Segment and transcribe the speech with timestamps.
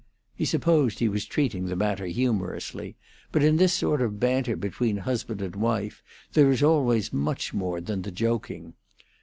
[0.33, 2.95] He supposed he was treating the matter humorously,
[3.31, 6.01] but in this sort of banter between husband and wife
[6.33, 8.73] there is always much more than the joking.